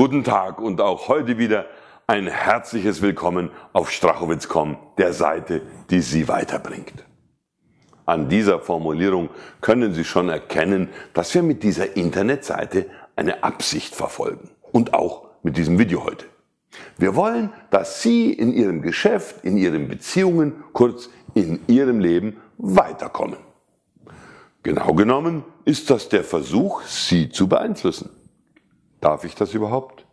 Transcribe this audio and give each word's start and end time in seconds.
Guten 0.00 0.24
Tag 0.24 0.62
und 0.62 0.80
auch 0.80 1.08
heute 1.08 1.36
wieder 1.36 1.66
ein 2.06 2.26
herzliches 2.26 3.02
Willkommen 3.02 3.50
auf 3.74 3.90
Strachowitz.com, 3.90 4.78
der 4.96 5.12
Seite, 5.12 5.60
die 5.90 6.00
Sie 6.00 6.26
weiterbringt. 6.26 7.04
An 8.06 8.30
dieser 8.30 8.60
Formulierung 8.60 9.28
können 9.60 9.92
Sie 9.92 10.04
schon 10.04 10.30
erkennen, 10.30 10.88
dass 11.12 11.34
wir 11.34 11.42
mit 11.42 11.62
dieser 11.62 11.98
Internetseite 11.98 12.86
eine 13.14 13.44
Absicht 13.44 13.94
verfolgen. 13.94 14.48
Und 14.72 14.94
auch 14.94 15.28
mit 15.42 15.58
diesem 15.58 15.78
Video 15.78 16.02
heute. 16.02 16.24
Wir 16.96 17.14
wollen, 17.14 17.52
dass 17.68 18.00
Sie 18.00 18.32
in 18.32 18.54
Ihrem 18.54 18.80
Geschäft, 18.80 19.44
in 19.44 19.58
Ihren 19.58 19.86
Beziehungen, 19.88 20.64
kurz 20.72 21.10
in 21.34 21.60
Ihrem 21.66 22.00
Leben 22.00 22.38
weiterkommen. 22.56 23.36
Genau 24.62 24.94
genommen 24.94 25.44
ist 25.66 25.90
das 25.90 26.08
der 26.08 26.24
Versuch, 26.24 26.80
Sie 26.84 27.28
zu 27.28 27.48
beeinflussen. 27.48 28.08
Darf 29.00 29.24
ich 29.24 29.34
das 29.34 29.54
überhaupt? 29.54 30.06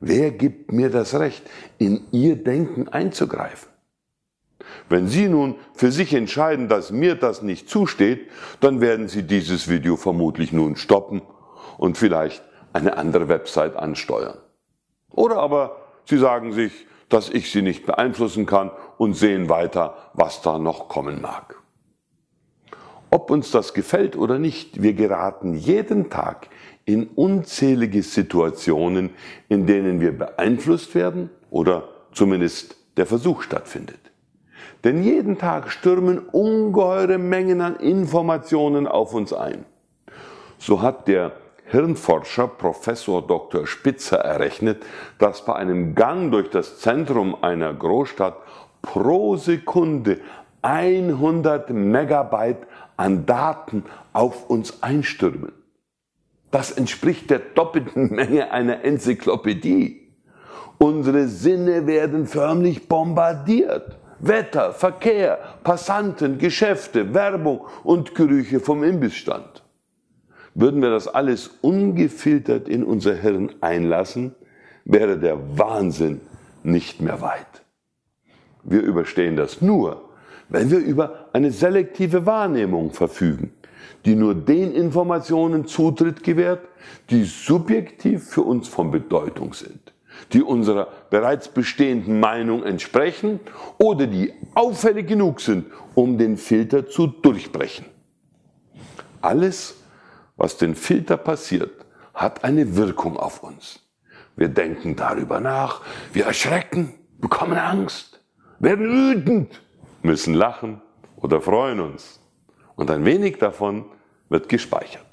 Wer 0.00 0.30
gibt 0.30 0.72
mir 0.72 0.90
das 0.90 1.18
Recht, 1.18 1.42
in 1.78 2.06
Ihr 2.12 2.36
Denken 2.36 2.88
einzugreifen? 2.88 3.68
Wenn 4.88 5.08
Sie 5.08 5.28
nun 5.28 5.56
für 5.74 5.90
sich 5.90 6.12
entscheiden, 6.12 6.68
dass 6.68 6.90
mir 6.90 7.14
das 7.14 7.42
nicht 7.42 7.68
zusteht, 7.68 8.28
dann 8.60 8.80
werden 8.80 9.08
Sie 9.08 9.22
dieses 9.22 9.68
Video 9.68 9.96
vermutlich 9.96 10.52
nun 10.52 10.76
stoppen 10.76 11.22
und 11.78 11.96
vielleicht 11.96 12.42
eine 12.72 12.96
andere 12.96 13.28
Website 13.28 13.76
ansteuern. 13.76 14.38
Oder 15.10 15.38
aber 15.38 15.76
Sie 16.04 16.18
sagen 16.18 16.52
sich, 16.52 16.86
dass 17.08 17.30
ich 17.30 17.50
Sie 17.50 17.62
nicht 17.62 17.86
beeinflussen 17.86 18.46
kann 18.46 18.70
und 18.98 19.14
sehen 19.14 19.48
weiter, 19.48 19.96
was 20.14 20.42
da 20.42 20.58
noch 20.58 20.88
kommen 20.88 21.20
mag. 21.20 21.56
Ob 23.10 23.30
uns 23.30 23.50
das 23.50 23.72
gefällt 23.72 24.16
oder 24.16 24.38
nicht, 24.38 24.82
wir 24.82 24.92
geraten 24.92 25.54
jeden 25.54 26.10
Tag 26.10 26.48
in 26.86 27.08
unzählige 27.08 28.02
Situationen, 28.02 29.10
in 29.48 29.66
denen 29.66 30.00
wir 30.00 30.16
beeinflusst 30.16 30.94
werden 30.94 31.30
oder 31.50 31.88
zumindest 32.12 32.76
der 32.96 33.06
Versuch 33.06 33.42
stattfindet. 33.42 33.98
Denn 34.84 35.02
jeden 35.02 35.36
Tag 35.36 35.70
stürmen 35.70 36.18
ungeheure 36.18 37.18
Mengen 37.18 37.60
an 37.60 37.76
Informationen 37.76 38.86
auf 38.86 39.14
uns 39.14 39.32
ein. 39.32 39.64
So 40.58 40.80
hat 40.80 41.08
der 41.08 41.32
Hirnforscher 41.66 42.46
Professor 42.46 43.26
Dr. 43.26 43.66
Spitzer 43.66 44.18
errechnet, 44.18 44.84
dass 45.18 45.44
bei 45.44 45.56
einem 45.56 45.96
Gang 45.96 46.30
durch 46.30 46.48
das 46.50 46.78
Zentrum 46.78 47.36
einer 47.42 47.74
Großstadt 47.74 48.36
pro 48.80 49.36
Sekunde 49.36 50.20
100 50.62 51.70
Megabyte 51.70 52.66
an 52.96 53.26
Daten 53.26 53.84
auf 54.12 54.48
uns 54.48 54.82
einstürmen. 54.84 55.52
Das 56.56 56.70
entspricht 56.70 57.28
der 57.28 57.40
doppelten 57.40 58.14
Menge 58.14 58.50
einer 58.50 58.82
Enzyklopädie. 58.82 60.08
Unsere 60.78 61.28
Sinne 61.28 61.86
werden 61.86 62.26
förmlich 62.26 62.88
bombardiert. 62.88 63.98
Wetter, 64.20 64.72
Verkehr, 64.72 65.38
Passanten, 65.64 66.38
Geschäfte, 66.38 67.12
Werbung 67.12 67.66
und 67.84 68.14
Gerüche 68.14 68.60
vom 68.60 68.84
Imbissstand. 68.84 69.64
Würden 70.54 70.80
wir 70.80 70.88
das 70.88 71.08
alles 71.08 71.50
ungefiltert 71.60 72.70
in 72.70 72.84
unser 72.84 73.16
Hirn 73.16 73.52
einlassen, 73.60 74.34
wäre 74.86 75.18
der 75.18 75.58
Wahnsinn 75.58 76.22
nicht 76.62 77.02
mehr 77.02 77.20
weit. 77.20 77.66
Wir 78.64 78.80
überstehen 78.80 79.36
das 79.36 79.60
nur, 79.60 80.05
weil 80.48 80.70
wir 80.70 80.78
über 80.78 81.26
eine 81.32 81.50
selektive 81.50 82.26
Wahrnehmung 82.26 82.92
verfügen 82.92 83.52
die 84.06 84.14
nur 84.14 84.34
den 84.34 84.72
Informationen 84.72 85.66
Zutritt 85.66 86.22
gewährt, 86.22 86.68
die 87.10 87.24
subjektiv 87.24 88.28
für 88.30 88.42
uns 88.42 88.68
von 88.68 88.92
Bedeutung 88.92 89.52
sind, 89.52 89.92
die 90.32 90.42
unserer 90.42 90.88
bereits 91.10 91.48
bestehenden 91.48 92.20
Meinung 92.20 92.62
entsprechen 92.62 93.40
oder 93.78 94.06
die 94.06 94.32
auffällig 94.54 95.08
genug 95.08 95.40
sind, 95.40 95.66
um 95.94 96.16
den 96.16 96.36
Filter 96.36 96.86
zu 96.86 97.08
durchbrechen. 97.08 97.86
Alles, 99.20 99.74
was 100.36 100.56
den 100.56 100.76
Filter 100.76 101.16
passiert, 101.16 101.72
hat 102.14 102.44
eine 102.44 102.76
Wirkung 102.76 103.16
auf 103.16 103.42
uns. 103.42 103.80
Wir 104.36 104.48
denken 104.48 104.94
darüber 104.94 105.40
nach, 105.40 105.80
wir 106.12 106.26
erschrecken, 106.26 106.94
bekommen 107.18 107.58
Angst, 107.58 108.20
werden 108.60 108.86
wütend, 108.86 109.60
müssen 110.06 110.32
lachen 110.32 110.80
oder 111.16 111.42
freuen 111.42 111.80
uns. 111.80 112.20
Und 112.76 112.90
ein 112.90 113.04
wenig 113.04 113.38
davon 113.38 113.84
wird 114.28 114.48
gespeichert. 114.48 115.04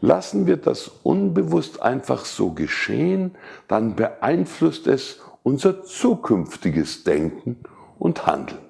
Lassen 0.00 0.46
wir 0.46 0.56
das 0.56 0.88
unbewusst 1.04 1.80
einfach 1.80 2.24
so 2.24 2.50
geschehen, 2.50 3.36
dann 3.68 3.94
beeinflusst 3.94 4.86
es 4.86 5.20
unser 5.42 5.84
zukünftiges 5.84 7.04
Denken 7.04 7.62
und 7.98 8.26
Handeln. 8.26 8.60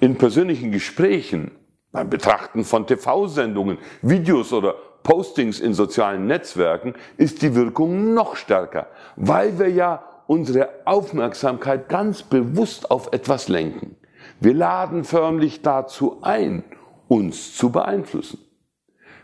In 0.00 0.16
persönlichen 0.16 0.72
Gesprächen, 0.72 1.52
beim 1.92 2.10
Betrachten 2.10 2.64
von 2.64 2.86
TV-Sendungen, 2.86 3.78
Videos 4.02 4.52
oder 4.52 4.74
Postings 5.02 5.60
in 5.60 5.72
sozialen 5.72 6.26
Netzwerken 6.26 6.94
ist 7.16 7.42
die 7.42 7.54
Wirkung 7.54 8.12
noch 8.12 8.36
stärker, 8.36 8.88
weil 9.16 9.58
wir 9.58 9.68
ja 9.68 10.02
unsere 10.26 10.68
Aufmerksamkeit 10.84 11.88
ganz 11.88 12.22
bewusst 12.22 12.90
auf 12.90 13.12
etwas 13.12 13.48
lenken. 13.48 13.96
Wir 14.40 14.54
laden 14.54 15.04
förmlich 15.04 15.62
dazu 15.62 16.18
ein, 16.22 16.62
uns 17.08 17.56
zu 17.56 17.70
beeinflussen. 17.70 18.38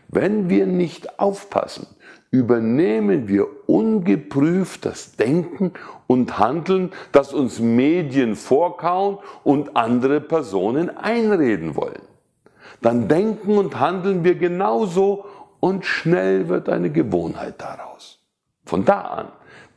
Wenn 0.07 0.49
wir 0.49 0.67
nicht 0.67 1.19
aufpassen, 1.19 1.87
übernehmen 2.31 3.27
wir 3.27 3.47
ungeprüft 3.67 4.85
das 4.85 5.15
Denken 5.15 5.71
und 6.07 6.37
Handeln, 6.37 6.91
das 7.11 7.33
uns 7.33 7.59
Medien 7.59 8.35
vorkauen 8.35 9.19
und 9.43 9.77
andere 9.77 10.19
Personen 10.19 10.95
einreden 10.95 11.75
wollen. 11.75 12.01
Dann 12.81 13.07
denken 13.07 13.57
und 13.57 13.79
handeln 13.79 14.23
wir 14.23 14.35
genauso 14.35 15.25
und 15.59 15.85
schnell 15.85 16.49
wird 16.49 16.67
eine 16.69 16.91
Gewohnheit 16.91 17.55
daraus. 17.59 18.19
Von 18.65 18.83
da 18.83 19.01
an 19.01 19.27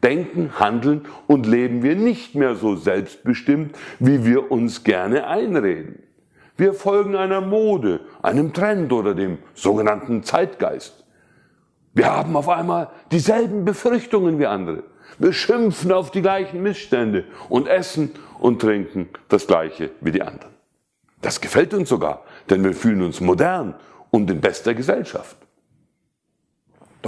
denken, 0.02 0.58
handeln 0.58 1.06
und 1.26 1.46
leben 1.46 1.82
wir 1.82 1.96
nicht 1.96 2.34
mehr 2.34 2.54
so 2.54 2.76
selbstbestimmt, 2.76 3.76
wie 3.98 4.24
wir 4.24 4.50
uns 4.50 4.84
gerne 4.84 5.26
einreden. 5.26 6.02
Wir 6.56 6.74
folgen 6.74 7.16
einer 7.16 7.40
Mode, 7.40 8.00
einem 8.22 8.52
Trend 8.52 8.92
oder 8.92 9.14
dem 9.14 9.38
sogenannten 9.54 10.24
Zeitgeist. 10.24 11.04
Wir 11.94 12.06
haben 12.06 12.36
auf 12.36 12.48
einmal 12.48 12.90
dieselben 13.10 13.64
Befürchtungen 13.64 14.38
wie 14.38 14.46
andere. 14.46 14.84
Wir 15.18 15.32
schimpfen 15.32 15.92
auf 15.92 16.10
die 16.10 16.22
gleichen 16.22 16.62
Missstände 16.62 17.24
und 17.48 17.66
essen 17.66 18.12
und 18.38 18.60
trinken 18.60 19.08
das 19.28 19.46
gleiche 19.46 19.90
wie 20.00 20.12
die 20.12 20.22
anderen. 20.22 20.52
Das 21.20 21.40
gefällt 21.40 21.74
uns 21.74 21.88
sogar, 21.88 22.24
denn 22.50 22.62
wir 22.62 22.74
fühlen 22.74 23.02
uns 23.02 23.20
modern 23.20 23.74
und 24.10 24.30
in 24.30 24.40
bester 24.40 24.74
Gesellschaft. 24.74 25.36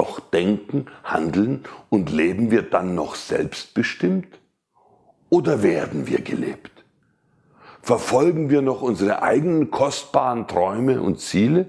Doch 0.00 0.18
denken, 0.18 0.86
handeln 1.04 1.64
und 1.90 2.10
leben 2.10 2.50
wir 2.50 2.62
dann 2.62 2.94
noch 2.94 3.16
selbstbestimmt? 3.16 4.38
Oder 5.28 5.62
werden 5.62 6.06
wir 6.06 6.22
gelebt? 6.22 6.70
Verfolgen 7.82 8.48
wir 8.48 8.62
noch 8.62 8.80
unsere 8.80 9.22
eigenen 9.22 9.70
kostbaren 9.70 10.48
Träume 10.48 11.02
und 11.02 11.20
Ziele 11.20 11.66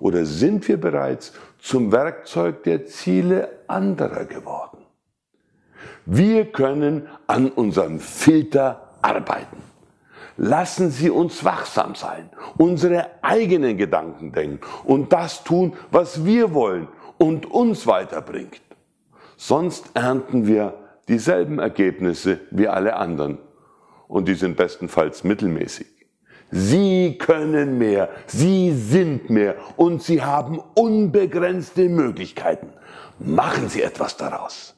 oder 0.00 0.24
sind 0.24 0.66
wir 0.66 0.80
bereits 0.80 1.34
zum 1.58 1.92
Werkzeug 1.92 2.62
der 2.62 2.86
Ziele 2.86 3.50
anderer 3.66 4.24
geworden? 4.24 4.78
Wir 6.06 6.46
können 6.52 7.06
an 7.26 7.50
unserem 7.50 8.00
Filter 8.00 8.94
arbeiten. 9.02 9.58
Lassen 10.38 10.90
Sie 10.90 11.10
uns 11.10 11.44
wachsam 11.44 11.94
sein, 11.96 12.30
unsere 12.56 13.10
eigenen 13.20 13.76
Gedanken 13.76 14.32
denken 14.32 14.60
und 14.84 15.12
das 15.12 15.44
tun, 15.44 15.74
was 15.90 16.24
wir 16.24 16.54
wollen 16.54 16.88
und 17.24 17.50
uns 17.50 17.86
weiterbringt. 17.86 18.60
Sonst 19.38 19.92
ernten 19.94 20.46
wir 20.46 20.74
dieselben 21.08 21.58
Ergebnisse 21.58 22.40
wie 22.50 22.68
alle 22.68 22.96
anderen 22.96 23.38
und 24.08 24.28
die 24.28 24.34
sind 24.34 24.58
bestenfalls 24.58 25.24
mittelmäßig. 25.24 25.86
Sie 26.50 27.16
können 27.18 27.78
mehr, 27.78 28.10
Sie 28.26 28.72
sind 28.72 29.30
mehr 29.30 29.56
und 29.76 30.02
Sie 30.02 30.22
haben 30.22 30.60
unbegrenzte 30.74 31.88
Möglichkeiten. 31.88 32.68
Machen 33.18 33.70
Sie 33.70 33.80
etwas 33.80 34.18
daraus. 34.18 34.74